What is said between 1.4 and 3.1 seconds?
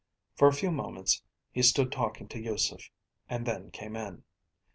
he stood talking to Yusef